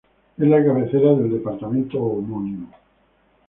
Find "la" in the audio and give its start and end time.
0.47-0.65